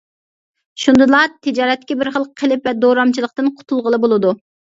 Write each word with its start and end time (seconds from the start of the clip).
شۇندىلا 0.83 1.19
تىجارەتتىكى 1.47 1.97
بىر 1.99 2.09
خىل 2.15 2.25
قېلىپ 2.43 2.67
ۋە 2.71 2.75
دورامچىلىقتىن 2.85 3.53
قۇتۇلغىلى 3.61 4.03
بولىدۇ. 4.09 4.35